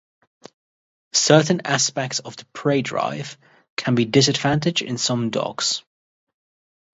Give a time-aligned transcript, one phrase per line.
[1.13, 3.37] Certain aspects of the prey drive
[3.77, 5.83] can be a disadvantage in some dogs.